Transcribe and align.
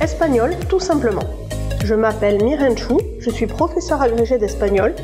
Espagnol 0.00 0.54
tout 0.68 0.80
simplement. 0.80 1.24
Je 1.84 1.94
m'appelle 1.94 2.42
Miren 2.44 2.76
Chou, 2.76 3.00
je 3.18 3.30
suis 3.30 3.46
professeur 3.46 4.00
agrégé 4.00 4.38
d'espagnol 4.38 4.94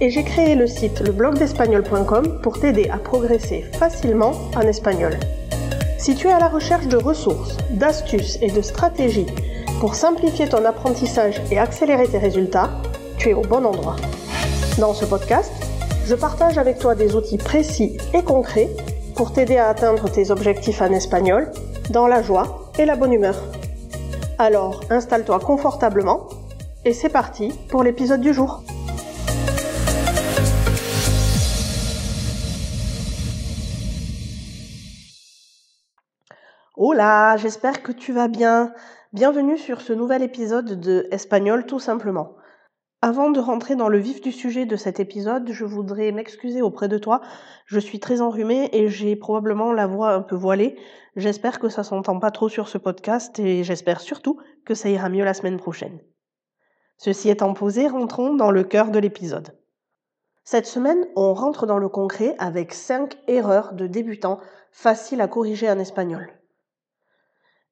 et 0.00 0.10
j'ai 0.10 0.24
créé 0.24 0.54
le 0.54 0.66
site 0.66 1.00
leblogdespagnol.com 1.00 2.40
pour 2.42 2.58
t'aider 2.58 2.88
à 2.88 2.96
progresser 2.96 3.64
facilement 3.78 4.32
en 4.56 4.62
espagnol. 4.62 5.18
Si 5.98 6.14
tu 6.14 6.28
es 6.28 6.32
à 6.32 6.38
la 6.38 6.48
recherche 6.48 6.86
de 6.86 6.96
ressources, 6.96 7.56
d'astuces 7.70 8.38
et 8.40 8.50
de 8.50 8.62
stratégies 8.62 9.26
pour 9.80 9.94
simplifier 9.94 10.48
ton 10.48 10.64
apprentissage 10.64 11.40
et 11.50 11.58
accélérer 11.58 12.08
tes 12.08 12.18
résultats, 12.18 12.70
tu 13.18 13.30
es 13.30 13.34
au 13.34 13.42
bon 13.42 13.64
endroit. 13.64 13.96
Dans 14.78 14.94
ce 14.94 15.04
podcast, 15.04 15.52
je 16.06 16.14
partage 16.14 16.58
avec 16.58 16.78
toi 16.78 16.94
des 16.94 17.14
outils 17.14 17.38
précis 17.38 17.98
et 18.14 18.22
concrets 18.22 18.70
pour 19.14 19.32
t'aider 19.32 19.58
à 19.58 19.68
atteindre 19.68 20.10
tes 20.10 20.30
objectifs 20.30 20.80
en 20.80 20.92
espagnol 20.92 21.50
dans 21.90 22.06
la 22.06 22.22
joie 22.22 22.70
et 22.78 22.86
la 22.86 22.96
bonne 22.96 23.12
humeur. 23.12 23.36
Alors, 24.38 24.80
installe-toi 24.90 25.38
confortablement 25.40 26.28
et 26.84 26.92
c'est 26.92 27.10
parti 27.10 27.52
pour 27.68 27.82
l'épisode 27.82 28.20
du 28.20 28.32
jour. 28.32 28.64
Hola, 36.76 37.36
j'espère 37.36 37.82
que 37.82 37.92
tu 37.92 38.12
vas 38.12 38.28
bien. 38.28 38.72
Bienvenue 39.12 39.58
sur 39.58 39.80
ce 39.80 39.92
nouvel 39.92 40.22
épisode 40.22 40.80
de 40.80 41.06
Espagnol 41.10 41.66
tout 41.66 41.78
simplement. 41.78 42.34
Avant 43.04 43.30
de 43.30 43.40
rentrer 43.40 43.74
dans 43.76 43.88
le 43.88 43.98
vif 43.98 44.20
du 44.20 44.32
sujet 44.32 44.64
de 44.64 44.76
cet 44.76 45.00
épisode, 45.00 45.50
je 45.50 45.64
voudrais 45.64 46.12
m'excuser 46.12 46.62
auprès 46.62 46.88
de 46.88 46.98
toi. 46.98 47.20
Je 47.66 47.80
suis 47.80 48.00
très 48.00 48.20
enrhumée 48.20 48.70
et 48.72 48.88
j'ai 48.88 49.16
probablement 49.16 49.72
la 49.72 49.86
voix 49.86 50.12
un 50.14 50.22
peu 50.22 50.36
voilée. 50.36 50.76
J'espère 51.14 51.58
que 51.58 51.68
ça 51.68 51.84
s'entend 51.84 52.18
pas 52.18 52.30
trop 52.30 52.48
sur 52.48 52.68
ce 52.68 52.78
podcast 52.78 53.38
et 53.38 53.64
j'espère 53.64 54.00
surtout 54.00 54.40
que 54.64 54.74
ça 54.74 54.88
ira 54.88 55.10
mieux 55.10 55.24
la 55.24 55.34
semaine 55.34 55.58
prochaine. 55.58 56.00
Ceci 56.96 57.28
étant 57.28 57.52
posé, 57.52 57.86
rentrons 57.86 58.34
dans 58.34 58.50
le 58.50 58.64
cœur 58.64 58.90
de 58.90 58.98
l'épisode. 58.98 59.54
Cette 60.42 60.66
semaine, 60.66 61.06
on 61.14 61.34
rentre 61.34 61.66
dans 61.66 61.78
le 61.78 61.90
concret 61.90 62.34
avec 62.38 62.72
5 62.72 63.18
erreurs 63.28 63.74
de 63.74 63.86
débutants 63.86 64.40
faciles 64.70 65.20
à 65.20 65.28
corriger 65.28 65.70
en 65.70 65.78
espagnol. 65.78 66.32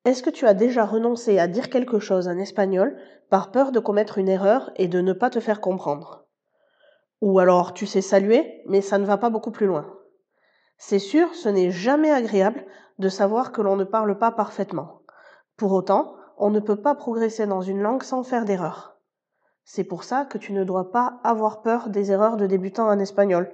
Est-ce 0.05 0.23
que 0.23 0.31
tu 0.31 0.47
as 0.47 0.55
déjà 0.55 0.85
renoncé 0.85 1.39
à 1.39 1.49
dire 1.49 1.71
quelque 1.71 1.99
chose 1.99 2.29
en 2.29 2.37
espagnol 2.37 2.97
par 3.31 3.53
peur 3.53 3.73
de 3.73 3.81
commettre 3.81 4.19
une 4.19 4.29
erreur 4.29 4.71
et 4.77 4.87
de 4.87 5.01
ne 5.01 5.15
pas 5.15 5.31
te 5.31 5.41
faire 5.41 5.63
comprendre? 5.63 6.27
Ou 7.23 7.39
alors 7.39 7.73
tu 7.73 7.87
sais 7.87 8.03
saluer, 8.03 8.63
mais 8.67 8.83
ça 8.83 8.99
ne 8.99 9.07
va 9.07 9.17
pas 9.17 9.31
beaucoup 9.31 9.51
plus 9.51 9.67
loin. 9.67 9.97
C'est 10.77 10.99
sûr, 10.99 11.35
ce 11.35 11.49
n'est 11.49 11.71
jamais 11.71 12.11
agréable 12.11 12.65
de 13.01 13.09
savoir 13.09 13.51
que 13.51 13.63
l'on 13.63 13.77
ne 13.77 13.85
parle 13.85 14.19
pas 14.19 14.31
parfaitement. 14.31 15.01
Pour 15.57 15.73
autant, 15.73 16.15
on 16.37 16.51
ne 16.51 16.61
peut 16.61 16.81
pas 16.81 16.95
progresser 16.95 17.47
dans 17.47 17.63
une 17.63 17.81
langue 17.81 18.03
sans 18.03 18.23
faire 18.23 18.45
d'erreurs. 18.45 18.99
C'est 19.65 19.85
pour 19.85 20.05
ça 20.05 20.27
que 20.27 20.39
tu 20.39 20.53
ne 20.53 20.65
dois 20.65 20.93
pas 20.93 21.21
avoir 21.25 21.63
peur 21.63 21.89
des 21.89 22.13
erreurs 22.13 22.37
de 22.37 22.47
débutant 22.47 22.89
en 22.89 22.99
espagnol. 22.99 23.51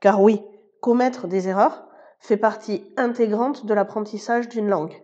Car 0.00 0.22
oui, 0.22 0.42
commettre 0.80 1.28
des 1.28 1.48
erreurs 1.48 1.86
fait 2.20 2.38
partie 2.38 2.90
intégrante 2.96 3.66
de 3.66 3.74
l'apprentissage 3.74 4.48
d'une 4.48 4.68
langue. 4.68 5.02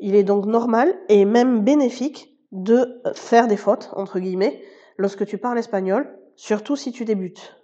Il 0.00 0.16
est 0.16 0.24
donc 0.24 0.46
normal 0.46 0.92
et 1.08 1.24
même 1.24 1.62
bénéfique 1.62 2.36
de 2.50 3.00
faire 3.14 3.46
des 3.46 3.56
fautes, 3.56 3.90
entre 3.92 4.18
guillemets, 4.18 4.62
lorsque 4.98 5.26
tu 5.26 5.38
parles 5.38 5.58
espagnol, 5.58 6.18
surtout 6.34 6.74
si 6.74 6.90
tu 6.90 7.04
débutes. 7.04 7.56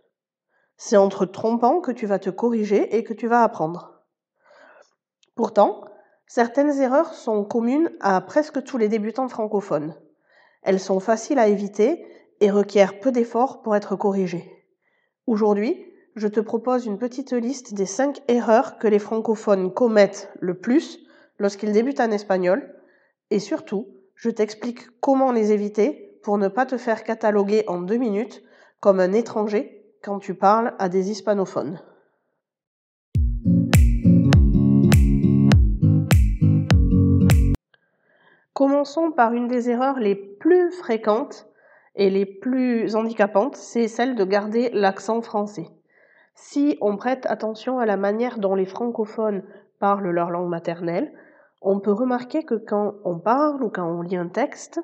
C'est 0.76 0.96
entre 0.96 1.26
trompant 1.26 1.80
que 1.80 1.90
tu 1.90 2.06
vas 2.06 2.20
te 2.20 2.30
corriger 2.30 2.96
et 2.96 3.02
que 3.02 3.12
tu 3.12 3.26
vas 3.26 3.42
apprendre. 3.42 3.97
Pourtant, 5.38 5.84
certaines 6.26 6.80
erreurs 6.80 7.14
sont 7.14 7.44
communes 7.44 7.92
à 8.00 8.20
presque 8.20 8.64
tous 8.64 8.76
les 8.76 8.88
débutants 8.88 9.28
francophones. 9.28 9.94
Elles 10.64 10.80
sont 10.80 10.98
faciles 10.98 11.38
à 11.38 11.46
éviter 11.46 12.04
et 12.40 12.50
requièrent 12.50 12.98
peu 12.98 13.12
d'efforts 13.12 13.62
pour 13.62 13.76
être 13.76 13.94
corrigées. 13.94 14.50
Aujourd'hui, 15.28 15.86
je 16.16 16.26
te 16.26 16.40
propose 16.40 16.86
une 16.86 16.98
petite 16.98 17.32
liste 17.32 17.72
des 17.72 17.86
5 17.86 18.20
erreurs 18.26 18.78
que 18.78 18.88
les 18.88 18.98
francophones 18.98 19.72
commettent 19.72 20.28
le 20.40 20.58
plus 20.58 20.98
lorsqu'ils 21.38 21.70
débutent 21.70 22.00
en 22.00 22.10
espagnol, 22.10 22.74
et 23.30 23.38
surtout, 23.38 23.86
je 24.16 24.30
t'explique 24.30 24.88
comment 24.98 25.30
les 25.30 25.52
éviter 25.52 26.18
pour 26.24 26.38
ne 26.38 26.48
pas 26.48 26.66
te 26.66 26.76
faire 26.76 27.04
cataloguer 27.04 27.62
en 27.68 27.80
deux 27.80 27.98
minutes 27.98 28.42
comme 28.80 28.98
un 28.98 29.12
étranger 29.12 29.86
quand 30.02 30.18
tu 30.18 30.34
parles 30.34 30.74
à 30.80 30.88
des 30.88 31.12
hispanophones. 31.12 31.80
Commençons 38.58 39.12
par 39.12 39.34
une 39.34 39.46
des 39.46 39.70
erreurs 39.70 40.00
les 40.00 40.16
plus 40.16 40.72
fréquentes 40.72 41.46
et 41.94 42.10
les 42.10 42.26
plus 42.26 42.96
handicapantes, 42.96 43.54
c'est 43.54 43.86
celle 43.86 44.16
de 44.16 44.24
garder 44.24 44.68
l'accent 44.72 45.22
français. 45.22 45.68
Si 46.34 46.76
on 46.80 46.96
prête 46.96 47.24
attention 47.26 47.78
à 47.78 47.86
la 47.86 47.96
manière 47.96 48.40
dont 48.40 48.56
les 48.56 48.66
francophones 48.66 49.44
parlent 49.78 50.10
leur 50.10 50.30
langue 50.30 50.48
maternelle, 50.48 51.12
on 51.62 51.78
peut 51.78 51.92
remarquer 51.92 52.42
que 52.42 52.56
quand 52.56 52.94
on 53.04 53.20
parle 53.20 53.62
ou 53.62 53.70
quand 53.70 53.86
on 53.86 54.02
lit 54.02 54.16
un 54.16 54.26
texte, 54.26 54.80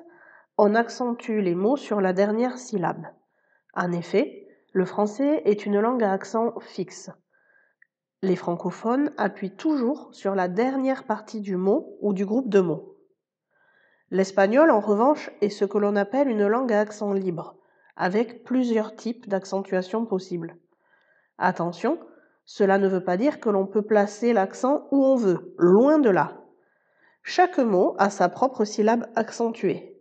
on 0.57 0.73
accentue 0.73 1.41
les 1.41 1.53
mots 1.53 1.75
sur 1.75 1.99
la 1.99 2.13
dernière 2.13 2.57
syllabe. 2.57 3.05
En 3.73 3.91
effet, 3.91 4.47
le 4.71 4.85
français 4.85 5.41
est 5.43 5.65
une 5.65 5.81
langue 5.81 6.01
à 6.01 6.13
accent 6.13 6.53
fixe. 6.61 7.11
Les 8.21 8.37
francophones 8.37 9.11
appuient 9.17 9.57
toujours 9.57 10.07
sur 10.13 10.33
la 10.33 10.47
dernière 10.47 11.03
partie 11.03 11.41
du 11.41 11.57
mot 11.57 11.97
ou 11.99 12.13
du 12.13 12.25
groupe 12.25 12.47
de 12.47 12.61
mots. 12.61 12.94
L'espagnol, 14.11 14.69
en 14.69 14.79
revanche, 14.79 15.31
est 15.41 15.49
ce 15.49 15.65
que 15.65 15.77
l'on 15.77 15.95
appelle 15.95 16.29
une 16.29 16.47
langue 16.47 16.71
à 16.71 16.79
accent 16.79 17.13
libre, 17.13 17.55
avec 17.95 18.43
plusieurs 18.43 18.95
types 18.95 19.27
d'accentuation 19.27 20.05
possibles. 20.05 20.57
Attention, 21.37 21.99
cela 22.45 22.77
ne 22.77 22.87
veut 22.87 23.03
pas 23.03 23.17
dire 23.17 23.39
que 23.39 23.49
l'on 23.49 23.65
peut 23.65 23.81
placer 23.81 24.31
l'accent 24.31 24.87
où 24.91 25.03
on 25.03 25.15
veut, 25.15 25.55
loin 25.57 25.97
de 25.97 26.09
là. 26.09 26.37
Chaque 27.23 27.57
mot 27.57 27.95
a 27.97 28.11
sa 28.11 28.29
propre 28.29 28.65
syllabe 28.65 29.07
accentuée. 29.15 29.99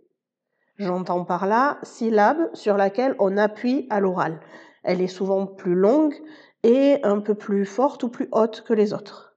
J'entends 0.76 1.24
par 1.24 1.46
là 1.46 1.78
syllabe 1.82 2.50
sur 2.52 2.76
laquelle 2.76 3.16
on 3.18 3.38
appuie 3.38 3.86
à 3.88 4.00
l'oral. 4.00 4.40
Elle 4.82 5.00
est 5.00 5.06
souvent 5.06 5.46
plus 5.46 5.74
longue 5.74 6.14
et 6.62 6.98
un 7.02 7.20
peu 7.20 7.34
plus 7.34 7.64
forte 7.64 8.02
ou 8.02 8.10
plus 8.10 8.28
haute 8.32 8.62
que 8.62 8.74
les 8.74 8.92
autres. 8.92 9.36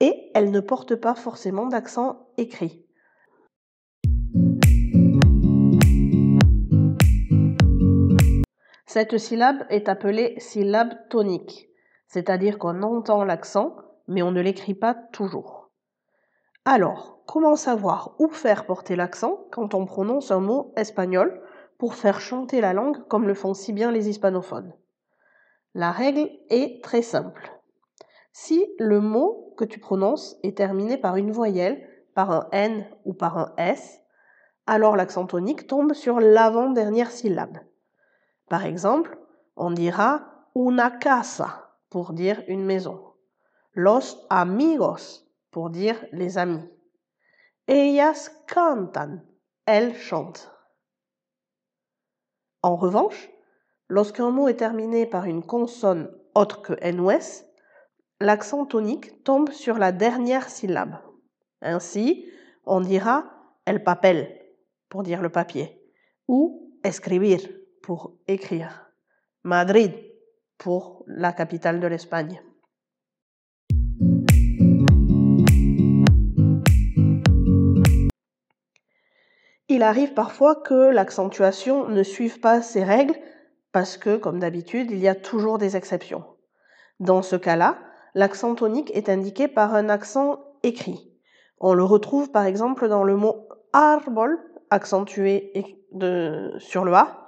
Et 0.00 0.30
elle 0.34 0.50
ne 0.50 0.60
porte 0.60 0.94
pas 0.94 1.14
forcément 1.14 1.66
d'accent 1.66 2.30
écrit. 2.38 2.81
Cette 8.94 9.16
syllabe 9.16 9.64
est 9.70 9.88
appelée 9.88 10.34
syllabe 10.36 10.92
tonique, 11.08 11.70
c'est-à-dire 12.08 12.58
qu'on 12.58 12.82
entend 12.82 13.24
l'accent, 13.24 13.74
mais 14.06 14.20
on 14.20 14.32
ne 14.32 14.42
l'écrit 14.42 14.74
pas 14.74 14.92
toujours. 14.92 15.70
Alors, 16.66 17.22
comment 17.26 17.56
savoir 17.56 18.14
où 18.18 18.28
faire 18.28 18.66
porter 18.66 18.94
l'accent 18.94 19.46
quand 19.50 19.72
on 19.72 19.86
prononce 19.86 20.30
un 20.30 20.40
mot 20.40 20.74
espagnol 20.76 21.40
pour 21.78 21.94
faire 21.94 22.20
chanter 22.20 22.60
la 22.60 22.74
langue 22.74 23.08
comme 23.08 23.26
le 23.26 23.32
font 23.32 23.54
si 23.54 23.72
bien 23.72 23.90
les 23.90 24.10
hispanophones? 24.10 24.74
La 25.72 25.90
règle 25.90 26.28
est 26.50 26.84
très 26.84 27.00
simple. 27.00 27.50
Si 28.34 28.74
le 28.78 29.00
mot 29.00 29.54
que 29.56 29.64
tu 29.64 29.80
prononces 29.80 30.36
est 30.42 30.58
terminé 30.58 30.98
par 30.98 31.16
une 31.16 31.32
voyelle, 31.32 31.82
par 32.14 32.30
un 32.30 32.46
N 32.52 32.86
ou 33.06 33.14
par 33.14 33.38
un 33.38 33.54
S, 33.56 34.02
alors 34.66 34.96
l'accent 34.96 35.24
tonique 35.24 35.66
tombe 35.66 35.94
sur 35.94 36.20
l'avant-dernière 36.20 37.10
syllabe. 37.10 37.56
Par 38.52 38.66
exemple, 38.66 39.16
on 39.56 39.70
dira 39.70 40.46
una 40.54 40.90
casa 40.90 41.70
pour 41.88 42.12
dire 42.12 42.44
une 42.48 42.66
maison. 42.66 43.02
Los 43.72 44.26
amigos 44.28 45.26
pour 45.50 45.70
dire 45.70 46.04
les 46.12 46.36
amis. 46.36 46.68
Ellas 47.66 48.28
cantan, 48.46 49.22
elles 49.64 49.96
chantent. 49.96 50.50
En 52.60 52.76
revanche, 52.76 53.30
lorsqu'un 53.88 54.30
mot 54.30 54.48
est 54.48 54.58
terminé 54.58 55.06
par 55.06 55.24
une 55.24 55.42
consonne 55.42 56.14
autre 56.34 56.60
que 56.60 56.74
NOS, 56.90 57.46
l'accent 58.20 58.66
tonique 58.66 59.24
tombe 59.24 59.50
sur 59.50 59.78
la 59.78 59.92
dernière 59.92 60.50
syllabe. 60.50 60.98
Ainsi, 61.62 62.30
on 62.66 62.82
dira 62.82 63.32
el 63.64 63.82
papel 63.82 64.28
pour 64.90 65.04
dire 65.04 65.22
le 65.22 65.30
papier 65.30 65.90
ou 66.28 66.70
escribir 66.84 67.40
pour 67.82 68.14
écrire, 68.28 68.90
Madrid 69.42 69.92
pour 70.58 71.04
la 71.08 71.32
capitale 71.32 71.80
de 71.80 71.86
l'Espagne. 71.88 72.40
Il 79.68 79.82
arrive 79.82 80.14
parfois 80.14 80.54
que 80.54 80.90
l'accentuation 80.90 81.88
ne 81.88 82.02
suive 82.02 82.40
pas 82.40 82.62
ces 82.62 82.84
règles 82.84 83.16
parce 83.72 83.96
que, 83.96 84.16
comme 84.16 84.38
d'habitude, 84.38 84.90
il 84.90 84.98
y 84.98 85.08
a 85.08 85.14
toujours 85.14 85.58
des 85.58 85.76
exceptions. 85.76 86.24
Dans 87.00 87.22
ce 87.22 87.36
cas-là, 87.36 87.78
l'accent 88.14 88.54
tonique 88.54 88.90
est 88.94 89.08
indiqué 89.08 89.48
par 89.48 89.74
un 89.74 89.88
accent 89.88 90.38
écrit. 90.62 91.10
On 91.58 91.74
le 91.74 91.82
retrouve 91.82 92.30
par 92.30 92.44
exemple 92.44 92.88
dans 92.88 93.02
le 93.02 93.16
mot 93.16 93.48
arbol, 93.72 94.38
accentué 94.70 95.52
sur 96.58 96.84
le 96.84 96.94
A, 96.94 97.21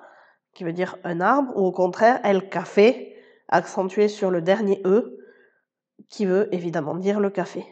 qui 0.55 0.65
veut 0.65 0.73
dire 0.73 0.99
un 1.05 1.21
arbre, 1.21 1.53
ou 1.57 1.67
au 1.67 1.73
contraire 1.73 2.21
el 2.25 2.49
café, 2.49 3.17
accentué 3.49 4.09
sur 4.09 4.31
le 4.31 4.41
dernier 4.41 4.81
E, 4.85 5.19
qui 6.09 6.27
veut 6.27 6.49
évidemment 6.55 6.95
dire 6.95 7.21
le 7.21 7.31
café. 7.31 7.67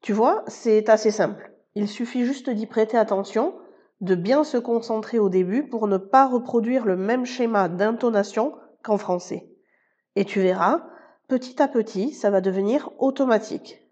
Tu 0.00 0.12
vois, 0.12 0.44
c'est 0.46 0.88
assez 0.88 1.10
simple. 1.10 1.52
Il 1.74 1.88
suffit 1.88 2.24
juste 2.24 2.50
d'y 2.50 2.66
prêter 2.66 2.96
attention, 2.96 3.54
de 4.00 4.14
bien 4.14 4.44
se 4.44 4.56
concentrer 4.56 5.18
au 5.18 5.28
début 5.28 5.68
pour 5.68 5.86
ne 5.86 5.98
pas 5.98 6.26
reproduire 6.26 6.86
le 6.86 6.96
même 6.96 7.26
schéma 7.26 7.68
d'intonation 7.68 8.54
qu'en 8.82 8.96
français. 8.96 9.50
Et 10.16 10.24
tu 10.24 10.40
verras, 10.40 10.86
petit 11.28 11.62
à 11.62 11.68
petit, 11.68 12.12
ça 12.12 12.30
va 12.30 12.40
devenir 12.40 12.90
automatique. 12.98 13.82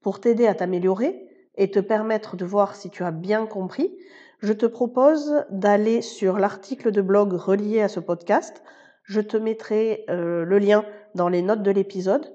Pour 0.00 0.20
t'aider 0.20 0.46
à 0.46 0.54
t'améliorer 0.54 1.28
et 1.56 1.70
te 1.70 1.80
permettre 1.80 2.36
de 2.36 2.44
voir 2.44 2.76
si 2.76 2.90
tu 2.90 3.02
as 3.02 3.10
bien 3.10 3.46
compris, 3.46 3.96
je 4.40 4.52
te 4.52 4.66
propose 4.66 5.44
d'aller 5.50 6.02
sur 6.02 6.38
l'article 6.38 6.92
de 6.92 7.00
blog 7.00 7.32
relié 7.32 7.80
à 7.80 7.88
ce 7.88 8.00
podcast. 8.00 8.62
Je 9.04 9.20
te 9.20 9.36
mettrai 9.36 10.04
euh, 10.10 10.44
le 10.44 10.58
lien 10.58 10.84
dans 11.14 11.28
les 11.28 11.42
notes 11.42 11.62
de 11.62 11.70
l'épisode, 11.70 12.34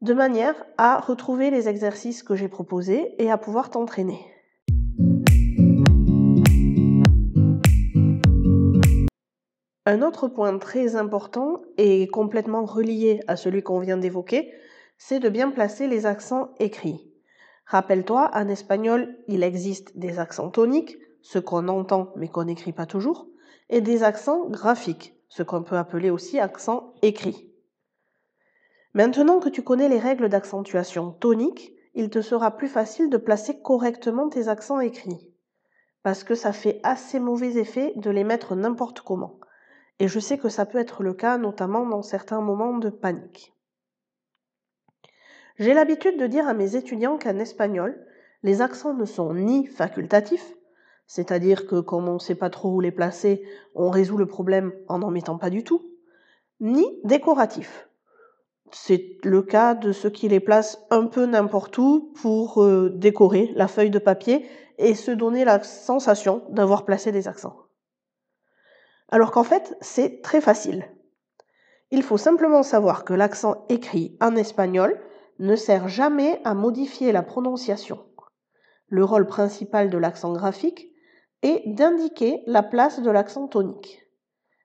de 0.00 0.14
manière 0.14 0.54
à 0.78 1.00
retrouver 1.00 1.50
les 1.50 1.68
exercices 1.68 2.22
que 2.22 2.34
j'ai 2.34 2.48
proposés 2.48 3.14
et 3.22 3.30
à 3.30 3.36
pouvoir 3.36 3.70
t'entraîner. 3.70 4.20
Un 9.86 10.00
autre 10.00 10.28
point 10.28 10.56
très 10.58 10.96
important 10.96 11.60
et 11.76 12.08
complètement 12.08 12.64
relié 12.64 13.20
à 13.28 13.36
celui 13.36 13.62
qu'on 13.62 13.80
vient 13.80 13.98
d'évoquer, 13.98 14.50
c'est 14.96 15.20
de 15.20 15.28
bien 15.28 15.50
placer 15.50 15.88
les 15.88 16.06
accents 16.06 16.54
écrits. 16.58 17.12
Rappelle-toi, 17.66 18.30
en 18.32 18.48
espagnol, 18.48 19.14
il 19.28 19.42
existe 19.42 19.98
des 19.98 20.18
accents 20.18 20.48
toniques, 20.48 20.96
ce 21.24 21.38
qu'on 21.38 21.68
entend 21.68 22.12
mais 22.16 22.28
qu'on 22.28 22.44
n'écrit 22.44 22.74
pas 22.74 22.84
toujours, 22.84 23.26
et 23.70 23.80
des 23.80 24.02
accents 24.02 24.46
graphiques, 24.46 25.18
ce 25.28 25.42
qu'on 25.42 25.62
peut 25.62 25.78
appeler 25.78 26.10
aussi 26.10 26.38
accents 26.38 26.92
écrits. 27.00 27.50
Maintenant 28.92 29.40
que 29.40 29.48
tu 29.48 29.62
connais 29.62 29.88
les 29.88 29.98
règles 29.98 30.28
d'accentuation 30.28 31.12
tonique, 31.12 31.72
il 31.94 32.10
te 32.10 32.20
sera 32.20 32.50
plus 32.50 32.68
facile 32.68 33.08
de 33.08 33.16
placer 33.16 33.58
correctement 33.62 34.28
tes 34.28 34.48
accents 34.48 34.80
écrits. 34.80 35.32
Parce 36.02 36.24
que 36.24 36.34
ça 36.34 36.52
fait 36.52 36.78
assez 36.82 37.18
mauvais 37.18 37.56
effet 37.56 37.94
de 37.96 38.10
les 38.10 38.22
mettre 38.22 38.54
n'importe 38.54 39.00
comment. 39.00 39.40
Et 40.00 40.08
je 40.08 40.20
sais 40.20 40.36
que 40.36 40.50
ça 40.50 40.66
peut 40.66 40.78
être 40.78 41.02
le 41.02 41.14
cas 41.14 41.38
notamment 41.38 41.86
dans 41.86 42.02
certains 42.02 42.42
moments 42.42 42.76
de 42.76 42.90
panique. 42.90 43.54
J'ai 45.58 45.72
l'habitude 45.72 46.18
de 46.18 46.26
dire 46.26 46.46
à 46.46 46.52
mes 46.52 46.76
étudiants 46.76 47.16
qu'en 47.16 47.38
espagnol, 47.38 48.06
les 48.42 48.60
accents 48.60 48.92
ne 48.92 49.06
sont 49.06 49.32
ni 49.32 49.66
facultatifs, 49.66 50.54
c'est-à-dire 51.06 51.66
que 51.66 51.80
comme 51.80 52.08
on 52.08 52.14
ne 52.14 52.18
sait 52.18 52.34
pas 52.34 52.50
trop 52.50 52.70
où 52.70 52.80
les 52.80 52.90
placer, 52.90 53.42
on 53.74 53.90
résout 53.90 54.16
le 54.16 54.26
problème 54.26 54.72
en 54.88 54.98
n'en 54.98 55.10
mettant 55.10 55.38
pas 55.38 55.50
du 55.50 55.64
tout, 55.64 55.82
ni 56.60 56.84
décoratifs. 57.04 57.88
C'est 58.72 59.18
le 59.22 59.42
cas 59.42 59.74
de 59.74 59.92
ceux 59.92 60.10
qui 60.10 60.28
les 60.28 60.40
placent 60.40 60.84
un 60.90 61.06
peu 61.06 61.26
n'importe 61.26 61.78
où 61.78 62.12
pour 62.20 62.62
euh, 62.62 62.90
décorer 62.90 63.52
la 63.54 63.68
feuille 63.68 63.90
de 63.90 63.98
papier 63.98 64.46
et 64.78 64.94
se 64.94 65.10
donner 65.10 65.44
la 65.44 65.62
sensation 65.62 66.42
d'avoir 66.48 66.84
placé 66.84 67.12
des 67.12 67.28
accents. 67.28 67.56
Alors 69.10 69.30
qu'en 69.30 69.44
fait, 69.44 69.76
c'est 69.80 70.22
très 70.22 70.40
facile. 70.40 70.88
Il 71.90 72.02
faut 72.02 72.18
simplement 72.18 72.62
savoir 72.62 73.04
que 73.04 73.14
l'accent 73.14 73.64
écrit 73.68 74.16
en 74.20 74.34
espagnol 74.34 75.00
ne 75.38 75.54
sert 75.54 75.88
jamais 75.88 76.40
à 76.44 76.54
modifier 76.54 77.12
la 77.12 77.22
prononciation. 77.22 78.04
Le 78.88 79.04
rôle 79.04 79.26
principal 79.26 79.90
de 79.90 79.98
l'accent 79.98 80.32
graphique 80.32 80.90
est 81.44 81.62
d'indiquer 81.66 82.42
la 82.46 82.62
place 82.62 83.00
de 83.00 83.10
l'accent 83.10 83.46
tonique. 83.46 84.00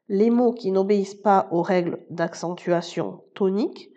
Les 0.08 0.30
mots 0.30 0.54
qui 0.54 0.72
n'obéissent 0.72 1.14
pas 1.14 1.50
aux 1.52 1.62
règles 1.62 2.00
d'accentuation 2.10 3.22
tonique 3.36 3.92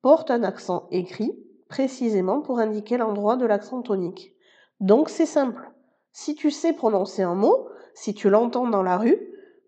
portent 0.00 0.30
un 0.30 0.42
accent 0.42 0.88
écrit 0.90 1.38
précisément 1.68 2.40
pour 2.40 2.58
indiquer 2.58 2.96
l'endroit 2.96 3.36
de 3.36 3.44
l'accent 3.44 3.82
tonique. 3.82 4.34
Donc 4.80 5.10
c'est 5.10 5.26
simple. 5.26 5.70
Si 6.12 6.34
tu 6.34 6.50
sais 6.50 6.72
prononcer 6.72 7.22
un 7.22 7.34
mot, 7.34 7.68
si 7.92 8.14
tu 8.14 8.30
l'entends 8.30 8.68
dans 8.68 8.82
la 8.82 8.96
rue, 8.96 9.18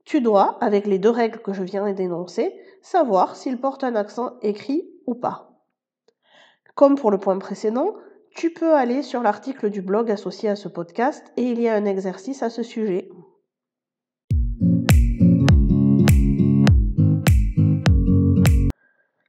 tu 0.04 0.20
dois, 0.20 0.56
avec 0.60 0.86
les 0.86 0.98
deux 0.98 1.10
règles 1.10 1.40
que 1.40 1.52
je 1.52 1.62
viens 1.62 1.92
d'énoncer, 1.92 2.58
savoir 2.80 3.36
s'il 3.36 3.60
porte 3.60 3.84
un 3.84 3.96
accent 3.96 4.38
écrit 4.40 4.88
ou 5.06 5.14
pas. 5.14 5.50
Comme 6.74 6.96
pour 6.96 7.10
le 7.10 7.18
point 7.18 7.38
précédent, 7.38 7.96
tu 8.36 8.50
peux 8.50 8.74
aller 8.74 9.00
sur 9.00 9.22
l'article 9.22 9.70
du 9.70 9.80
blog 9.80 10.10
associé 10.10 10.50
à 10.50 10.56
ce 10.56 10.68
podcast 10.68 11.32
et 11.38 11.42
il 11.42 11.58
y 11.58 11.68
a 11.68 11.74
un 11.74 11.86
exercice 11.86 12.42
à 12.42 12.50
ce 12.50 12.62
sujet. 12.62 13.08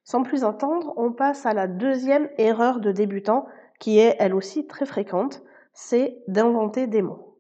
Sans 0.04 0.24
plus 0.24 0.44
attendre, 0.44 0.94
on 0.98 1.14
passe 1.14 1.46
à 1.46 1.54
la 1.54 1.68
deuxième 1.68 2.30
erreur 2.38 2.82
de 2.82 2.92
débutant 2.92 3.48
qui 3.80 3.98
est 3.98 4.18
elle 4.20 4.36
aussi 4.36 4.68
très 4.68 4.86
fréquente, 4.86 5.42
c'est 5.72 6.22
d'inventer 6.28 6.88
des 6.88 7.02
mots. 7.02 7.38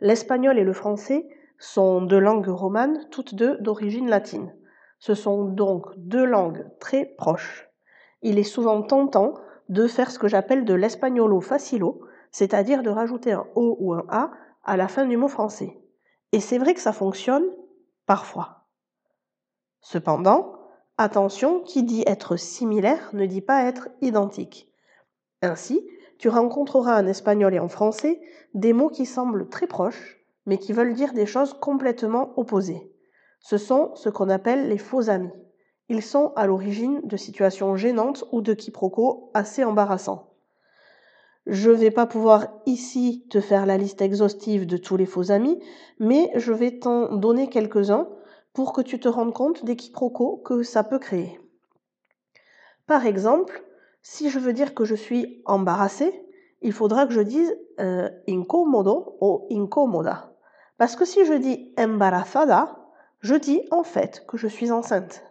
L'espagnol 0.00 0.58
et 0.58 0.64
le 0.64 0.72
français 0.72 1.28
sont 1.58 2.02
deux 2.02 2.18
langues 2.18 2.48
romanes, 2.48 3.06
toutes 3.12 3.36
deux 3.36 3.58
d'origine 3.58 4.10
latine. 4.10 4.52
Ce 4.98 5.14
sont 5.14 5.44
donc 5.44 5.86
deux 5.96 6.24
langues 6.24 6.66
très 6.80 7.04
proches. 7.16 7.68
Il 8.22 8.38
est 8.38 8.42
souvent 8.44 8.82
tentant 8.82 9.34
de 9.68 9.86
faire 9.86 10.10
ce 10.10 10.18
que 10.18 10.28
j'appelle 10.28 10.64
de 10.64 10.74
l'espagnolo 10.74 11.40
facilo, 11.40 12.02
c'est-à-dire 12.30 12.82
de 12.82 12.90
rajouter 12.90 13.32
un 13.32 13.46
O 13.54 13.76
ou 13.80 13.94
un 13.94 14.04
A 14.08 14.30
à 14.64 14.76
la 14.76 14.88
fin 14.88 15.06
du 15.06 15.16
mot 15.16 15.28
français. 15.28 15.80
Et 16.32 16.40
c'est 16.40 16.58
vrai 16.58 16.74
que 16.74 16.80
ça 16.80 16.92
fonctionne 16.92 17.44
parfois. 18.06 18.66
Cependant, 19.80 20.54
attention, 20.98 21.60
qui 21.60 21.82
dit 21.82 22.02
être 22.06 22.36
similaire 22.36 23.10
ne 23.12 23.26
dit 23.26 23.40
pas 23.40 23.64
être 23.64 23.88
identique. 24.00 24.72
Ainsi, 25.42 25.86
tu 26.18 26.28
rencontreras 26.28 27.00
en 27.00 27.06
espagnol 27.06 27.54
et 27.54 27.58
en 27.58 27.68
français 27.68 28.20
des 28.54 28.72
mots 28.72 28.88
qui 28.88 29.06
semblent 29.06 29.48
très 29.48 29.66
proches, 29.66 30.18
mais 30.46 30.58
qui 30.58 30.72
veulent 30.72 30.94
dire 30.94 31.12
des 31.12 31.26
choses 31.26 31.54
complètement 31.54 32.32
opposées. 32.38 32.92
Ce 33.40 33.58
sont 33.58 33.94
ce 33.94 34.08
qu'on 34.08 34.28
appelle 34.28 34.68
les 34.68 34.78
faux 34.78 35.10
amis. 35.10 35.32
Ils 35.88 36.02
sont 36.02 36.32
à 36.34 36.46
l'origine 36.46 37.00
de 37.04 37.16
situations 37.16 37.76
gênantes 37.76 38.24
ou 38.32 38.40
de 38.40 38.54
quiproquos 38.54 39.30
assez 39.34 39.62
embarrassants. 39.62 40.32
Je 41.46 41.70
ne 41.70 41.76
vais 41.76 41.92
pas 41.92 42.06
pouvoir 42.06 42.48
ici 42.66 43.24
te 43.30 43.40
faire 43.40 43.66
la 43.66 43.78
liste 43.78 44.02
exhaustive 44.02 44.66
de 44.66 44.76
tous 44.76 44.96
les 44.96 45.06
faux 45.06 45.30
amis, 45.30 45.60
mais 46.00 46.30
je 46.34 46.52
vais 46.52 46.80
t'en 46.80 47.14
donner 47.14 47.48
quelques-uns 47.48 48.08
pour 48.52 48.72
que 48.72 48.80
tu 48.80 48.98
te 48.98 49.08
rendes 49.08 49.32
compte 49.32 49.64
des 49.64 49.76
quiproquos 49.76 50.38
que 50.38 50.64
ça 50.64 50.82
peut 50.82 50.98
créer. 50.98 51.38
Par 52.86 53.06
exemple, 53.06 53.62
si 54.02 54.30
je 54.30 54.40
veux 54.40 54.52
dire 54.52 54.74
que 54.74 54.84
je 54.84 54.94
suis 54.94 55.42
embarrassée, 55.44 56.26
il 56.62 56.72
faudra 56.72 57.06
que 57.06 57.12
je 57.12 57.20
dise 57.20 57.56
euh, 57.78 58.08
incómodo 58.28 59.16
ou 59.20 59.46
incómoda. 59.52 60.32
Parce 60.78 60.96
que 60.96 61.04
si 61.04 61.24
je 61.24 61.34
dis 61.34 61.72
embarazada, 61.78 62.76
je 63.20 63.34
dis 63.34 63.62
en 63.70 63.84
fait 63.84 64.24
que 64.26 64.36
je 64.36 64.48
suis 64.48 64.72
enceinte. 64.72 65.22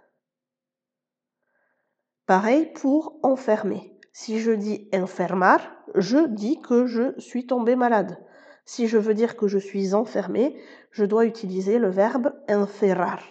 Pareil 2.25 2.71
pour 2.73 3.19
enfermer. 3.21 3.95
Si 4.11 4.39
je 4.39 4.51
dis 4.51 4.89
enfermar, 4.93 5.59
je 5.93 6.27
dis 6.27 6.59
que 6.61 6.87
je 6.87 7.19
suis 7.19 7.45
tombé 7.45 7.75
malade. 7.75 8.17
Si 8.65 8.87
je 8.87 8.97
veux 8.97 9.13
dire 9.13 9.37
que 9.37 9.47
je 9.47 9.59
suis 9.59 9.93
enfermé, 9.93 10.59
je 10.89 11.05
dois 11.05 11.25
utiliser 11.25 11.77
le 11.77 11.89
verbe 11.89 12.33
encerrar. 12.49 13.21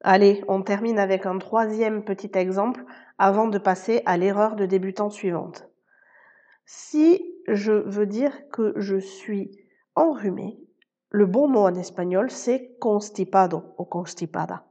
Allez, 0.00 0.42
on 0.48 0.62
termine 0.62 0.98
avec 0.98 1.24
un 1.24 1.38
troisième 1.38 2.04
petit 2.04 2.30
exemple 2.34 2.84
avant 3.16 3.46
de 3.46 3.58
passer 3.58 4.02
à 4.06 4.16
l'erreur 4.16 4.56
de 4.56 4.66
débutant 4.66 5.08
suivante. 5.08 5.68
Si 6.66 7.22
je 7.46 7.72
veux 7.72 8.06
dire 8.06 8.48
que 8.50 8.72
je 8.76 8.96
suis 8.96 9.52
enrhumé, 9.94 10.58
le 11.10 11.26
bon 11.26 11.46
mot 11.46 11.60
en 11.60 11.74
espagnol, 11.74 12.30
c'est 12.30 12.76
constipado 12.80 13.62
ou 13.78 13.84
constipada. 13.84 14.66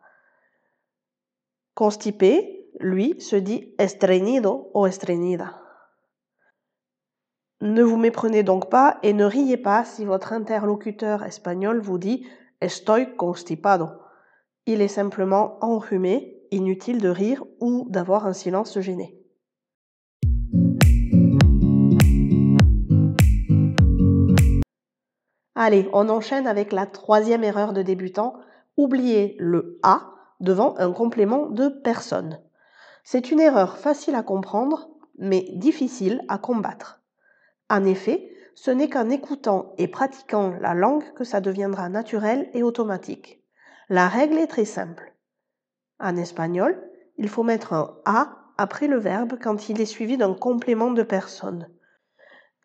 Constipé, 1.73 2.62
lui, 2.79 3.19
se 3.19 3.35
dit 3.35 3.73
estreñido 3.77 4.69
o 4.73 4.87
estreñida. 4.87 5.59
Ne 7.61 7.81
vous 7.81 7.97
méprenez 7.97 8.43
donc 8.43 8.69
pas 8.69 8.99
et 9.03 9.13
ne 9.13 9.23
riez 9.23 9.57
pas 9.57 9.85
si 9.85 10.03
votre 10.03 10.33
interlocuteur 10.33 11.23
espagnol 11.23 11.79
vous 11.79 11.97
dit 11.97 12.27
estoy 12.59 13.15
constipado. 13.15 13.89
Il 14.65 14.81
est 14.81 14.87
simplement 14.87 15.57
enrhumé, 15.61 16.41
inutile 16.51 17.01
de 17.01 17.09
rire 17.09 17.43
ou 17.59 17.87
d'avoir 17.89 18.27
un 18.27 18.33
silence 18.33 18.79
gêné. 18.79 19.17
Allez, 25.55 25.87
on 25.93 26.09
enchaîne 26.09 26.47
avec 26.47 26.73
la 26.73 26.85
troisième 26.85 27.43
erreur 27.43 27.71
de 27.71 27.81
débutant, 27.81 28.33
oublier 28.75 29.37
le 29.39 29.79
A 29.83 30.09
devant 30.41 30.75
un 30.77 30.91
complément 30.91 31.49
de 31.49 31.69
personne. 31.69 32.41
C'est 33.03 33.31
une 33.31 33.39
erreur 33.39 33.77
facile 33.77 34.15
à 34.15 34.23
comprendre, 34.23 34.89
mais 35.17 35.45
difficile 35.53 36.23
à 36.29 36.37
combattre. 36.37 37.01
En 37.69 37.85
effet, 37.85 38.29
ce 38.55 38.71
n'est 38.71 38.89
qu'en 38.89 39.09
écoutant 39.09 39.73
et 39.77 39.87
pratiquant 39.87 40.53
la 40.61 40.73
langue 40.73 41.03
que 41.13 41.23
ça 41.23 41.41
deviendra 41.41 41.89
naturel 41.89 42.49
et 42.53 42.63
automatique. 42.63 43.43
La 43.89 44.07
règle 44.07 44.37
est 44.37 44.47
très 44.47 44.65
simple. 44.65 45.13
En 45.99 46.15
espagnol, 46.17 46.81
il 47.17 47.29
faut 47.29 47.43
mettre 47.43 47.73
un 47.73 47.97
a 48.05 48.37
après 48.57 48.87
le 48.87 48.97
verbe 48.97 49.37
quand 49.41 49.69
il 49.69 49.81
est 49.81 49.85
suivi 49.85 50.17
d'un 50.17 50.33
complément 50.33 50.91
de 50.91 51.03
personne. 51.03 51.69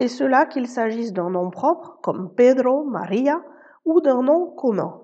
Et 0.01 0.09
cela 0.09 0.47
qu'il 0.47 0.69
s'agisse 0.69 1.13
d'un 1.13 1.31
nom 1.31 1.51
propre, 1.51 1.99
comme 2.03 2.33
Pedro, 2.35 2.85
Maria, 2.85 3.43
ou 3.85 4.01
d'un 4.01 4.23
nom 4.23 4.51
commun. 4.51 5.03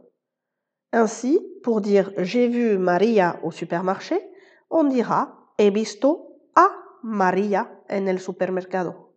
Ainsi, 0.92 1.40
pour 1.62 1.80
dire 1.80 2.12
j'ai 2.18 2.46
vu 2.48 2.78
Maria 2.78 3.40
au 3.42 3.50
supermarché, 3.50 4.20
on 4.68 4.88
dira 4.88 5.52
he 5.58 5.70
visto 5.70 6.38
a 6.54 6.68
Maria 7.02 7.70
en 7.88 8.08
el 8.08 8.18
supermercado. 8.18 9.14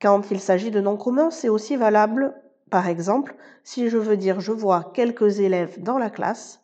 Quand 0.00 0.30
il 0.30 0.40
s'agit 0.40 0.70
de 0.70 0.80
noms 0.80 0.96
communs, 0.96 1.30
c'est 1.30 1.48
aussi 1.48 1.76
valable. 1.76 2.34
Par 2.70 2.86
exemple, 2.86 3.36
si 3.64 3.88
je 3.88 3.98
veux 3.98 4.16
dire 4.16 4.40
je 4.40 4.52
vois 4.52 4.92
quelques 4.94 5.40
élèves 5.40 5.82
dans 5.82 5.98
la 5.98 6.10
classe, 6.10 6.60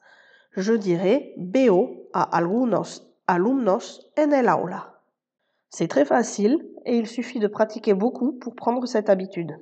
je 0.53 0.73
dirais 0.73 1.35
veo 1.37 2.09
a 2.13 2.23
algunos 2.23 3.03
alumnos 3.27 4.11
en 4.19 4.31
el 4.31 4.49
aula. 4.49 5.01
C'est 5.71 5.89
très 5.89 6.05
facile 6.05 6.65
et 6.85 6.97
il 6.97 7.09
suffit 7.09 7.41
de 7.41 7.49
pratiquer 7.49 7.95
beaucoup 7.95 8.33
pour 8.33 8.55
prendre 8.55 8.87
cette 8.87 9.11
habitude. 9.11 9.59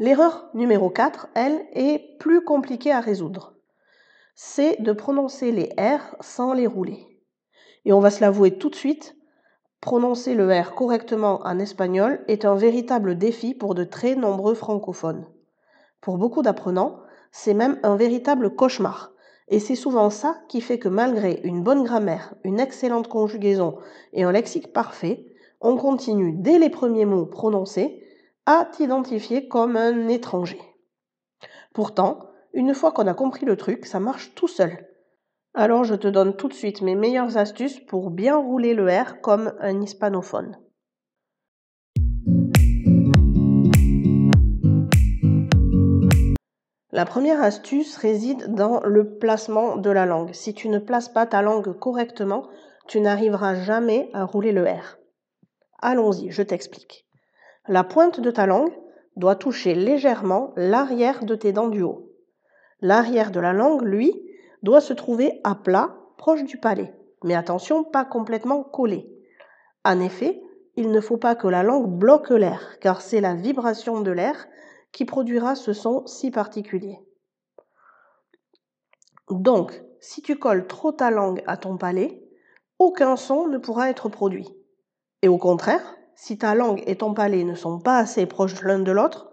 L'erreur 0.00 0.48
numéro 0.54 0.90
4, 0.90 1.26
elle, 1.34 1.66
est 1.72 2.16
plus 2.20 2.44
compliquée 2.44 2.92
à 2.92 3.00
résoudre. 3.00 3.54
C'est 4.36 4.80
de 4.80 4.92
prononcer 4.92 5.50
les 5.50 5.70
R 5.76 6.14
sans 6.20 6.52
les 6.52 6.68
rouler. 6.68 7.04
Et 7.84 7.92
on 7.92 7.98
va 7.98 8.10
se 8.10 8.20
l'avouer 8.20 8.58
tout 8.58 8.70
de 8.70 8.76
suite, 8.76 9.16
prononcer 9.80 10.34
le 10.34 10.52
R 10.52 10.76
correctement 10.76 11.40
en 11.42 11.58
espagnol 11.58 12.24
est 12.28 12.44
un 12.44 12.54
véritable 12.54 13.18
défi 13.18 13.54
pour 13.54 13.74
de 13.74 13.82
très 13.82 14.14
nombreux 14.14 14.54
francophones. 14.54 15.26
Pour 16.00 16.16
beaucoup 16.16 16.42
d'apprenants, 16.42 17.00
c'est 17.32 17.54
même 17.54 17.80
un 17.82 17.96
véritable 17.96 18.54
cauchemar. 18.54 19.10
Et 19.48 19.58
c'est 19.58 19.74
souvent 19.74 20.10
ça 20.10 20.38
qui 20.48 20.60
fait 20.60 20.78
que 20.78 20.88
malgré 20.88 21.40
une 21.42 21.64
bonne 21.64 21.82
grammaire, 21.82 22.34
une 22.44 22.60
excellente 22.60 23.08
conjugaison 23.08 23.78
et 24.12 24.22
un 24.22 24.30
lexique 24.30 24.72
parfait, 24.72 25.26
on 25.60 25.76
continue 25.76 26.34
dès 26.34 26.60
les 26.60 26.70
premiers 26.70 27.04
mots 27.04 27.26
prononcés 27.26 28.04
à 28.50 28.64
t'identifier 28.64 29.46
comme 29.46 29.76
un 29.76 30.08
étranger. 30.08 30.58
Pourtant, 31.74 32.30
une 32.54 32.72
fois 32.72 32.92
qu'on 32.92 33.06
a 33.06 33.12
compris 33.12 33.44
le 33.44 33.58
truc, 33.58 33.84
ça 33.84 34.00
marche 34.00 34.34
tout 34.34 34.48
seul. 34.48 34.88
Alors 35.52 35.84
je 35.84 35.94
te 35.94 36.08
donne 36.08 36.34
tout 36.34 36.48
de 36.48 36.54
suite 36.54 36.80
mes 36.80 36.94
meilleures 36.94 37.36
astuces 37.36 37.78
pour 37.78 38.10
bien 38.10 38.38
rouler 38.38 38.72
le 38.72 38.88
R 38.88 39.20
comme 39.20 39.52
un 39.60 39.82
hispanophone. 39.82 40.56
La 46.90 47.04
première 47.04 47.42
astuce 47.42 47.98
réside 47.98 48.54
dans 48.54 48.80
le 48.80 49.18
placement 49.18 49.76
de 49.76 49.90
la 49.90 50.06
langue. 50.06 50.32
Si 50.32 50.54
tu 50.54 50.70
ne 50.70 50.78
places 50.78 51.10
pas 51.10 51.26
ta 51.26 51.42
langue 51.42 51.78
correctement, 51.78 52.48
tu 52.86 53.02
n'arriveras 53.02 53.56
jamais 53.56 54.08
à 54.14 54.24
rouler 54.24 54.52
le 54.52 54.64
R. 54.64 54.96
Allons-y, 55.82 56.30
je 56.30 56.42
t'explique. 56.42 57.07
La 57.68 57.84
pointe 57.84 58.20
de 58.20 58.30
ta 58.30 58.46
langue 58.46 58.72
doit 59.16 59.36
toucher 59.36 59.74
légèrement 59.74 60.54
l'arrière 60.56 61.24
de 61.24 61.34
tes 61.34 61.52
dents 61.52 61.68
du 61.68 61.82
haut. 61.82 62.10
L'arrière 62.80 63.30
de 63.30 63.40
la 63.40 63.52
langue, 63.52 63.82
lui, 63.82 64.14
doit 64.62 64.80
se 64.80 64.94
trouver 64.94 65.40
à 65.44 65.54
plat, 65.54 65.94
proche 66.16 66.44
du 66.44 66.56
palais. 66.56 66.94
Mais 67.24 67.34
attention, 67.34 67.84
pas 67.84 68.06
complètement 68.06 68.62
collé. 68.62 69.06
En 69.84 70.00
effet, 70.00 70.40
il 70.76 70.90
ne 70.90 71.00
faut 71.00 71.18
pas 71.18 71.34
que 71.34 71.46
la 71.46 71.62
langue 71.62 71.90
bloque 71.90 72.30
l'air, 72.30 72.78
car 72.80 73.02
c'est 73.02 73.20
la 73.20 73.34
vibration 73.34 74.00
de 74.00 74.12
l'air 74.12 74.46
qui 74.92 75.04
produira 75.04 75.54
ce 75.54 75.74
son 75.74 76.06
si 76.06 76.30
particulier. 76.30 76.98
Donc, 79.28 79.82
si 80.00 80.22
tu 80.22 80.38
colles 80.38 80.66
trop 80.66 80.92
ta 80.92 81.10
langue 81.10 81.42
à 81.46 81.58
ton 81.58 81.76
palais, 81.76 82.22
aucun 82.78 83.16
son 83.16 83.46
ne 83.46 83.58
pourra 83.58 83.90
être 83.90 84.08
produit. 84.08 84.48
Et 85.20 85.28
au 85.28 85.36
contraire, 85.36 85.97
si 86.20 86.36
ta 86.36 86.56
langue 86.56 86.82
et 86.86 86.96
ton 86.96 87.14
palais 87.14 87.44
ne 87.44 87.54
sont 87.54 87.78
pas 87.78 87.98
assez 87.98 88.26
proches 88.26 88.60
l'un 88.62 88.80
de 88.80 88.90
l'autre, 88.90 89.30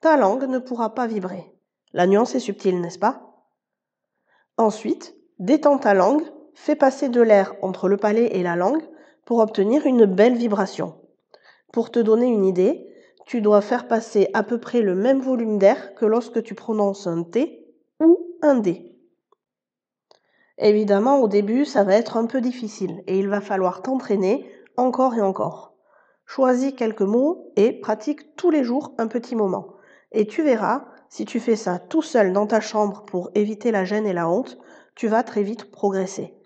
ta 0.00 0.16
langue 0.16 0.44
ne 0.44 0.60
pourra 0.60 0.94
pas 0.94 1.08
vibrer. 1.08 1.52
La 1.92 2.06
nuance 2.06 2.36
est 2.36 2.40
subtile, 2.40 2.80
n'est-ce 2.80 3.00
pas? 3.00 3.34
Ensuite, 4.56 5.16
détends 5.40 5.78
ta 5.78 5.92
langue, 5.92 6.22
fais 6.54 6.76
passer 6.76 7.08
de 7.08 7.20
l'air 7.20 7.56
entre 7.62 7.88
le 7.88 7.96
palais 7.96 8.36
et 8.36 8.44
la 8.44 8.54
langue 8.54 8.82
pour 9.24 9.40
obtenir 9.40 9.86
une 9.86 10.06
belle 10.06 10.36
vibration. 10.36 10.94
Pour 11.72 11.90
te 11.90 11.98
donner 11.98 12.26
une 12.26 12.44
idée, 12.44 12.86
tu 13.26 13.40
dois 13.40 13.60
faire 13.60 13.88
passer 13.88 14.28
à 14.32 14.44
peu 14.44 14.60
près 14.60 14.82
le 14.82 14.94
même 14.94 15.20
volume 15.20 15.58
d'air 15.58 15.96
que 15.96 16.06
lorsque 16.06 16.44
tu 16.44 16.54
prononces 16.54 17.08
un 17.08 17.24
T 17.24 17.66
ou 17.98 18.36
un 18.40 18.54
D. 18.54 18.96
Évidemment, 20.58 21.18
au 21.18 21.26
début, 21.26 21.64
ça 21.64 21.82
va 21.82 21.96
être 21.96 22.16
un 22.16 22.26
peu 22.26 22.40
difficile 22.40 23.02
et 23.08 23.18
il 23.18 23.28
va 23.28 23.40
falloir 23.40 23.82
t'entraîner 23.82 24.48
encore 24.76 25.14
et 25.16 25.22
encore. 25.22 25.69
Choisis 26.32 26.74
quelques 26.76 27.00
mots 27.00 27.50
et 27.56 27.72
pratique 27.72 28.36
tous 28.36 28.52
les 28.52 28.62
jours 28.62 28.94
un 28.98 29.08
petit 29.08 29.34
moment. 29.34 29.74
Et 30.12 30.28
tu 30.28 30.44
verras, 30.44 30.84
si 31.08 31.24
tu 31.24 31.40
fais 31.40 31.56
ça 31.56 31.80
tout 31.80 32.02
seul 32.02 32.32
dans 32.32 32.46
ta 32.46 32.60
chambre 32.60 33.02
pour 33.04 33.32
éviter 33.34 33.72
la 33.72 33.84
gêne 33.84 34.06
et 34.06 34.12
la 34.12 34.28
honte, 34.30 34.56
tu 34.94 35.08
vas 35.08 35.24
très 35.24 35.42
vite 35.42 35.72
progresser. 35.72 36.36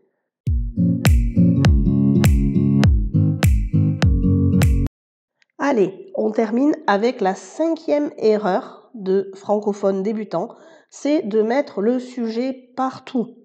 Allez, 5.58 6.10
on 6.14 6.30
termine 6.30 6.74
avec 6.86 7.20
la 7.20 7.34
cinquième 7.34 8.10
erreur 8.16 8.90
de 8.94 9.30
francophone 9.34 10.02
débutant, 10.02 10.48
c'est 10.88 11.20
de 11.20 11.42
mettre 11.42 11.82
le 11.82 11.98
sujet 11.98 12.70
partout. 12.74 13.36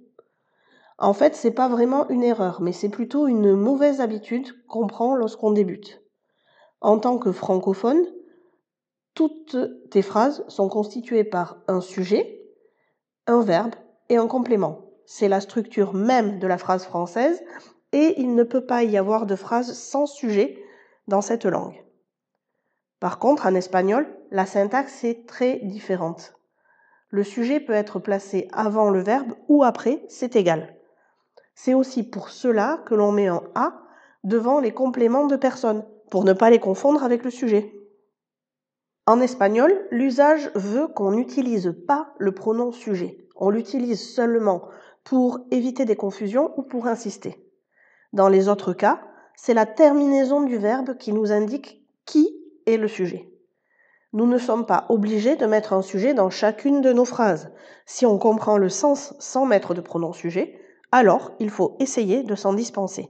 En 1.00 1.12
fait, 1.12 1.36
c'est 1.36 1.52
pas 1.52 1.68
vraiment 1.68 2.08
une 2.08 2.24
erreur, 2.24 2.62
mais 2.62 2.72
c'est 2.72 2.88
plutôt 2.88 3.28
une 3.28 3.54
mauvaise 3.56 4.00
habitude 4.00 4.48
qu'on 4.70 4.88
prend 4.88 5.16
lorsqu'on 5.16 5.52
débute. 5.52 6.02
En 6.82 7.00
tant 7.00 7.18
que 7.18 7.32
francophone, 7.32 8.06
toutes 9.14 9.58
tes 9.90 10.02
phrases 10.02 10.46
sont 10.48 10.70
constituées 10.70 11.24
par 11.24 11.58
un 11.68 11.82
sujet, 11.82 12.42
un 13.28 13.42
verbe 13.42 13.76
et 14.08 14.18
un 14.18 14.28
complément. 14.28 14.86
C'est 15.06 15.28
la 15.28 15.42
structure 15.42 15.94
même 15.94 16.40
de 16.40 16.48
la 16.48 16.58
phrase 16.58 16.86
française 16.86 17.42
et 17.92 18.16
il 18.22 18.36
ne 18.36 18.44
peut 18.44 18.66
pas 18.66 18.84
y 18.84 18.98
avoir 18.98 19.26
de 19.26 19.36
phrase 19.36 19.74
sans 19.74 20.06
sujet 20.06 20.64
dans 21.08 21.22
cette 21.22 21.46
langue. 21.46 21.84
Par 23.00 23.20
contre, 23.20 23.46
en 23.46 23.56
espagnol, 23.56 24.08
la 24.32 24.46
syntaxe 24.46 25.04
est 25.04 25.28
très 25.28 25.58
différente. 25.64 26.34
Le 27.10 27.24
sujet 27.24 27.60
peut 27.60 27.74
être 27.74 28.00
placé 28.00 28.48
avant 28.52 28.90
le 28.90 29.02
verbe 29.02 29.34
ou 29.48 29.64
après, 29.64 30.04
c'est 30.10 30.36
égal. 30.36 30.76
C'est 31.56 31.74
aussi 31.74 32.04
pour 32.04 32.30
cela 32.30 32.82
que 32.86 32.96
l'on 32.96 33.12
met 33.12 33.28
un 33.28 33.42
A 33.56 33.82
devant 34.24 34.60
les 34.60 34.74
compléments 34.74 35.26
de 35.26 35.36
personne, 35.36 35.84
pour 36.10 36.24
ne 36.24 36.34
pas 36.34 36.50
les 36.50 36.60
confondre 36.60 37.04
avec 37.04 37.24
le 37.24 37.30
sujet. 37.30 37.74
En 39.06 39.20
espagnol, 39.22 39.88
l'usage 39.92 40.52
veut 40.56 40.88
qu'on 40.88 41.12
n'utilise 41.12 41.76
pas 41.88 42.14
le 42.20 42.32
pronom 42.32 42.72
sujet. 42.72 43.28
On 43.36 43.50
l'utilise 43.50 44.14
seulement 44.14 44.68
pour 45.04 45.40
éviter 45.50 45.86
des 45.86 45.96
confusions 45.96 46.54
ou 46.58 46.62
pour 46.62 46.88
insister. 46.88 47.44
Dans 48.14 48.30
les 48.30 48.50
autres 48.50 48.74
cas, 48.74 49.02
c'est 49.36 49.54
la 49.54 49.66
terminaison 49.66 50.42
du 50.42 50.58
verbe 50.58 50.98
qui 50.98 51.14
nous 51.14 51.32
indique 51.32 51.84
qui 52.06 52.36
est 52.66 52.78
le 52.78 52.88
sujet. 52.88 53.32
Nous 54.14 54.28
ne 54.28 54.38
sommes 54.38 54.66
pas 54.66 54.86
obligés 54.90 55.36
de 55.36 55.46
mettre 55.46 55.74
un 55.74 55.82
sujet 55.82 56.14
dans 56.14 56.30
chacune 56.30 56.82
de 56.82 56.94
nos 56.94 57.06
phrases. 57.06 57.52
Si 57.86 58.06
on 58.06 58.20
comprend 58.20 58.58
le 58.58 58.70
sens 58.70 59.16
sans 59.20 59.46
mettre 59.46 59.74
de 59.74 59.82
pronom 59.82 60.14
sujet, 60.14 60.60
alors 60.92 61.32
il 61.40 61.50
faut 61.50 61.78
essayer 61.80 62.22
de 62.24 62.36
s'en 62.36 62.54
dispenser. 62.54 63.10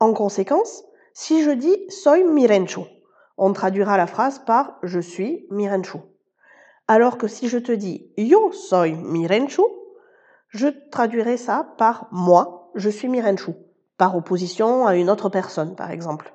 En 0.00 0.12
conséquence, 0.12 0.84
si 1.18 1.42
je 1.42 1.50
dis 1.50 1.78
soy 1.88 2.24
Mirenchu, 2.24 2.82
on 3.38 3.54
traduira 3.54 3.96
la 3.96 4.06
phrase 4.06 4.38
par 4.38 4.78
je 4.82 5.00
suis 5.00 5.46
Mirenchu. 5.50 5.96
Alors 6.88 7.16
que 7.16 7.26
si 7.26 7.48
je 7.48 7.56
te 7.56 7.72
dis 7.72 8.12
yo 8.18 8.52
soy 8.52 8.92
Mirenchu, 8.92 9.62
je 10.48 10.68
traduirai 10.90 11.38
ça 11.38 11.72
par 11.78 12.06
moi, 12.12 12.70
je 12.74 12.90
suis 12.90 13.08
Mirenchu, 13.08 13.52
par 13.96 14.14
opposition 14.14 14.86
à 14.86 14.94
une 14.94 15.08
autre 15.08 15.30
personne, 15.30 15.74
par 15.74 15.90
exemple. 15.90 16.34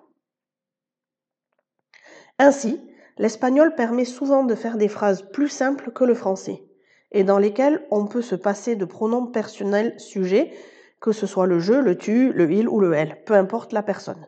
Ainsi, 2.40 2.82
l'espagnol 3.20 3.76
permet 3.76 4.06
souvent 4.06 4.46
de 4.46 4.56
faire 4.56 4.78
des 4.78 4.88
phrases 4.88 5.22
plus 5.22 5.50
simples 5.50 5.92
que 5.92 6.06
le 6.06 6.16
français, 6.16 6.64
et 7.12 7.24
dans 7.24 7.38
lesquelles 7.38 7.86
on 7.92 8.08
peut 8.08 8.24
se 8.24 8.36
passer 8.36 8.76
de 8.76 8.86
pronoms 8.86 9.28
personnels 9.28 10.00
sujets, 10.00 10.52
que 11.00 11.12
ce 11.12 11.28
soit 11.28 11.46
le 11.46 11.60
je, 11.60 11.74
le 11.74 11.96
tu, 11.96 12.34
le 12.34 12.52
il 12.52 12.68
ou 12.68 12.80
le 12.80 12.94
elle, 12.94 13.24
peu 13.26 13.36
importe 13.36 13.74
la 13.74 13.84
personne. 13.84 14.26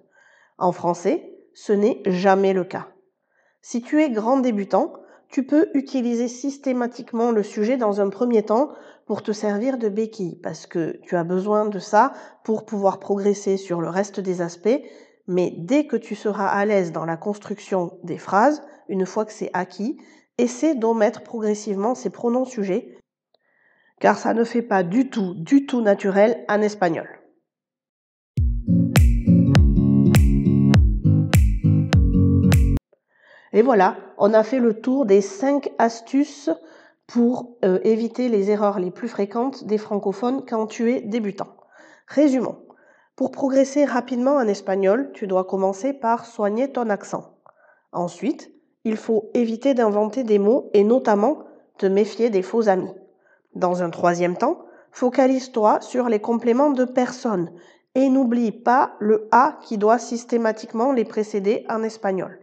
En 0.64 0.72
français, 0.72 1.30
ce 1.54 1.74
n'est 1.74 2.02
jamais 2.06 2.54
le 2.54 2.64
cas. 2.64 2.88
Si 3.62 3.82
tu 3.82 4.02
es 4.02 4.10
grand 4.10 4.38
débutant, 4.38 4.94
tu 5.28 5.46
peux 5.46 5.70
utiliser 5.74 6.30
systématiquement 6.30 7.32
le 7.32 7.44
sujet 7.44 7.76
dans 7.76 8.00
un 8.00 8.08
premier 8.08 8.44
temps 8.44 8.70
pour 9.06 9.24
te 9.24 9.34
servir 9.34 9.78
de 9.78 9.90
béquille, 9.90 10.40
parce 10.42 10.66
que 10.66 11.02
tu 11.02 11.18
as 11.18 11.26
besoin 11.26 11.66
de 11.66 11.80
ça 11.80 12.14
pour 12.46 12.66
pouvoir 12.66 13.02
progresser 13.02 13.58
sur 13.58 13.82
le 13.82 13.90
reste 13.90 14.22
des 14.22 14.40
aspects, 14.40 14.80
mais 15.28 15.54
dès 15.58 15.86
que 15.86 15.98
tu 15.98 16.16
seras 16.16 16.48
à 16.48 16.64
l'aise 16.64 16.94
dans 16.94 17.04
la 17.04 17.18
construction 17.18 18.00
des 18.04 18.18
phrases, 18.18 18.64
une 18.88 19.06
fois 19.06 19.26
que 19.26 19.34
c'est 19.34 19.52
acquis, 19.52 19.98
essaie 20.38 20.76
d'omettre 20.76 21.24
progressivement 21.24 21.94
ces 21.94 22.10
pronoms 22.10 22.46
sujets, 22.46 22.98
car 24.00 24.18
ça 24.18 24.34
ne 24.34 24.46
fait 24.46 24.62
pas 24.62 24.84
du 24.84 25.10
tout, 25.10 25.34
du 25.34 25.66
tout 25.66 25.82
naturel 25.82 26.46
en 26.48 26.62
espagnol. 26.62 27.10
Et 33.54 33.62
voilà, 33.62 33.96
on 34.18 34.34
a 34.34 34.44
fait 34.44 34.60
le 34.60 34.74
tour 34.74 35.06
des 35.06 35.22
cinq 35.22 35.72
astuces 35.78 36.50
pour 37.08 37.56
euh, 37.64 37.80
éviter 37.84 38.28
les 38.28 38.50
erreurs 38.50 38.80
les 38.80 38.90
plus 38.90 39.08
fréquentes 39.08 39.66
des 39.66 39.78
francophones 39.78 40.44
quand 40.48 40.66
tu 40.66 40.92
es 40.92 41.02
débutant. 41.02 41.56
Résumons. 42.08 42.58
Pour 43.16 43.30
progresser 43.30 43.86
rapidement 43.86 44.38
en 44.38 44.48
espagnol, 44.48 45.12
tu 45.14 45.28
dois 45.28 45.44
commencer 45.44 45.94
par 45.94 46.26
soigner 46.26 46.72
ton 46.72 46.90
accent. 46.90 47.38
Ensuite, 47.92 48.52
il 48.86 48.98
faut 48.98 49.30
éviter 49.36 49.76
d'inventer 49.76 50.24
des 50.24 50.40
mots 50.40 50.72
et 50.74 50.84
notamment 50.84 51.44
te 51.78 51.86
méfier 51.86 52.32
des 52.32 52.42
faux 52.42 52.70
amis. 52.70 52.92
Dans 53.54 53.84
un 53.84 53.92
troisième 53.92 54.36
temps, 54.36 54.66
focalise-toi 54.92 55.80
sur 55.82 56.10
les 56.10 56.20
compléments 56.20 56.72
de 56.72 56.86
personne 56.86 57.52
et 57.94 58.10
n'oublie 58.10 58.52
pas 58.52 58.96
le 59.00 59.28
A 59.32 59.60
qui 59.62 59.78
doit 59.78 60.00
systématiquement 60.00 60.92
les 60.92 61.06
précéder 61.06 61.66
en 61.70 61.84
espagnol. 61.84 62.43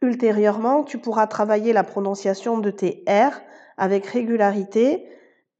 Ultérieurement, 0.00 0.84
tu 0.84 0.98
pourras 0.98 1.26
travailler 1.26 1.72
la 1.72 1.82
prononciation 1.82 2.58
de 2.58 2.70
tes 2.70 3.04
R 3.08 3.40
avec 3.76 4.06
régularité 4.06 5.08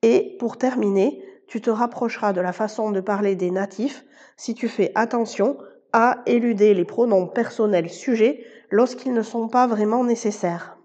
et 0.02 0.36
pour 0.38 0.58
terminer, 0.58 1.24
tu 1.48 1.60
te 1.60 1.70
rapprocheras 1.70 2.32
de 2.32 2.40
la 2.40 2.52
façon 2.52 2.90
de 2.92 3.00
parler 3.00 3.34
des 3.34 3.50
natifs 3.50 4.04
si 4.36 4.54
tu 4.54 4.68
fais 4.68 4.92
attention 4.94 5.58
à 5.92 6.22
éluder 6.26 6.74
les 6.74 6.84
pronoms 6.84 7.26
personnels 7.26 7.90
sujets 7.90 8.44
lorsqu'ils 8.70 9.12
ne 9.12 9.22
sont 9.22 9.48
pas 9.48 9.66
vraiment 9.66 10.04
nécessaires. 10.04 10.76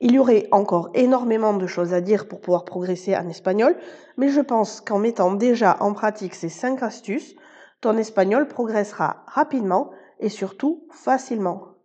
Il 0.00 0.12
y 0.12 0.18
aurait 0.18 0.46
encore 0.52 0.90
énormément 0.94 1.54
de 1.54 1.66
choses 1.66 1.92
à 1.92 2.00
dire 2.00 2.28
pour 2.28 2.40
pouvoir 2.40 2.64
progresser 2.64 3.16
en 3.16 3.28
espagnol, 3.28 3.76
mais 4.16 4.28
je 4.28 4.40
pense 4.40 4.80
qu'en 4.80 4.98
mettant 4.98 5.32
déjà 5.32 5.76
en 5.80 5.92
pratique 5.92 6.34
ces 6.34 6.50
cinq 6.50 6.82
astuces, 6.82 7.34
ton 7.80 7.96
espagnol 7.96 8.46
progressera 8.48 9.24
rapidement 9.26 9.90
et 10.20 10.28
surtout 10.28 10.86
facilement. 10.90 11.76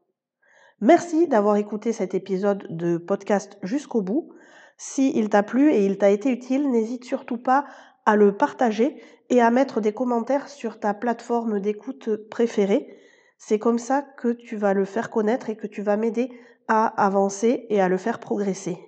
Merci 0.80 1.28
d'avoir 1.28 1.58
écouté 1.58 1.94
cet 1.94 2.14
épisode 2.16 2.66
de 2.70 2.98
podcast 2.98 3.58
jusqu'au 3.62 4.02
bout. 4.02 4.34
Si 4.78 5.12
il 5.16 5.30
t'a 5.30 5.44
plu 5.44 5.72
et 5.72 5.86
il 5.86 5.98
t'a 5.98 6.10
été 6.10 6.32
utile, 6.32 6.72
n'hésite 6.72 7.06
surtout 7.06 7.38
pas 7.38 7.66
à 8.06 8.16
le 8.16 8.36
partager 8.36 9.00
et 9.30 9.42
à 9.42 9.52
mettre 9.52 9.80
des 9.80 9.94
commentaires 9.94 10.50
sur 10.50 10.80
ta 10.80 10.94
plateforme 10.94 11.60
d'écoute 11.60 12.16
préférée. 12.30 12.98
C'est 13.38 13.60
comme 13.60 13.80
ça 13.80 14.02
que 14.02 14.30
tu 14.30 14.56
vas 14.56 14.74
le 14.74 14.86
faire 14.86 15.10
connaître 15.10 15.50
et 15.50 15.56
que 15.56 15.68
tu 15.68 15.82
vas 15.82 15.98
m'aider 15.98 16.32
à 16.68 16.88
avancer 16.88 17.66
et 17.70 17.80
à 17.80 17.90
le 17.90 17.98
faire 17.98 18.20
progresser. 18.20 18.80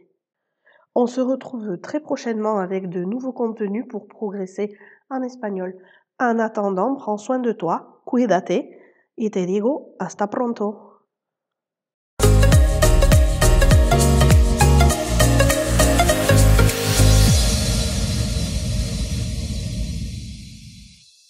On 0.96 1.08
se 1.08 1.22
retrouve 1.22 1.78
très 1.78 2.00
prochainement 2.00 2.60
avec 2.60 2.90
de 2.90 3.04
nouveaux 3.04 3.34
contenus 3.34 3.86
pour 3.88 4.08
progresser 4.08 4.76
en 5.10 5.22
espagnol. 5.22 5.76
En 6.20 6.40
attendant, 6.40 6.96
prends 6.96 7.18
soin 7.18 7.40
de 7.40 7.52
toi, 7.52 8.02
cuídate 8.06 8.52
y 9.16 9.30
te 9.30 9.46
digo 9.46 9.96
hasta 10.00 10.30
pronto. 10.30 10.93